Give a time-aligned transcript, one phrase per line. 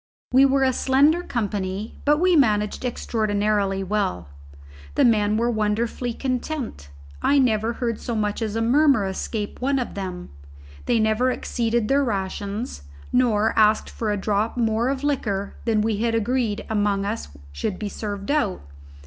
[0.33, 4.29] We were a slender company, but we managed extraordinarily well.
[4.95, 6.89] The men were wonderfully content;
[7.21, 10.31] I never heard so much as a murmur escape one of them;
[10.87, 12.81] they never exceeded their rations
[13.13, 17.77] nor asked for a drop more of liquor than we had agreed among us should
[17.77, 18.61] be served out.